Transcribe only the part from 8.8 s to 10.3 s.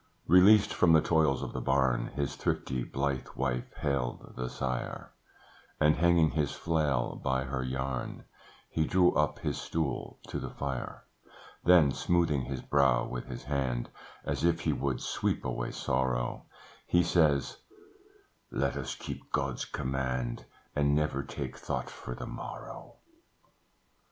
drew up his stool